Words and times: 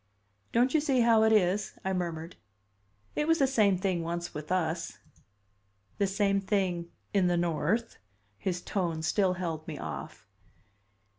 "Don't 0.51 0.73
you 0.73 0.81
see 0.81 1.01
how 1.01 1.21
it 1.21 1.31
is?" 1.31 1.77
I 1.85 1.93
murmured. 1.93 2.35
"It 3.15 3.27
was 3.27 3.37
the 3.37 3.45
same 3.45 3.77
thing 3.77 4.01
once 4.01 4.33
with 4.33 4.51
us." 4.51 4.97
"The 5.99 6.07
same 6.07 6.41
thing 6.41 6.89
in 7.13 7.27
the 7.27 7.37
North?" 7.37 7.99
His 8.39 8.61
tone 8.63 9.03
still 9.03 9.33
held 9.33 9.67
me 9.67 9.77
off. 9.77 10.25